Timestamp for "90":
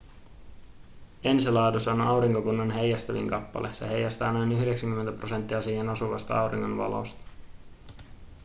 4.51-5.11